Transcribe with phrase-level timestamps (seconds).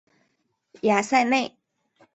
[0.81, 1.55] 雅塞内。